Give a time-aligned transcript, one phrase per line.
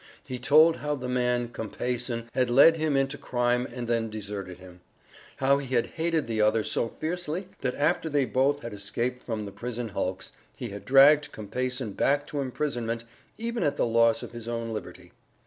[0.25, 4.81] He told how the man Compeyson had led him into crime and then deserted him.
[5.35, 9.45] How he had hated the other so fiercely that after they both had escaped from
[9.45, 13.03] the prison hulks he had dragged Compeyson back to imprisonment
[13.37, 15.11] even at the loss of his own liberty.